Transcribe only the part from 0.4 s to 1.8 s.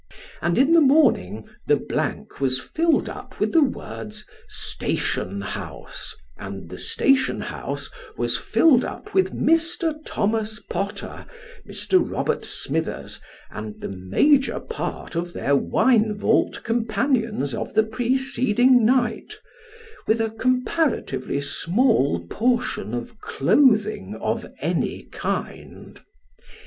and in the morning the